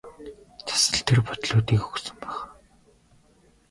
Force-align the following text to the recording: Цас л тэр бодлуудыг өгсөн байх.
Цас 0.67 0.83
л 0.95 0.99
тэр 1.07 1.19
бодлуудыг 1.27 1.81
өгсөн 1.89 2.17
байх. 2.21 2.39